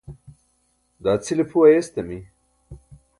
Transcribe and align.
daa 1.03 1.17
cʰile 1.23 1.43
phu 1.49 1.57
ayestami 1.67 2.17